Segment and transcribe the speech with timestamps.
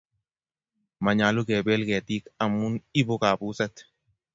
[1.03, 3.73] Manyolu kebel ketig amun ibu kabuset.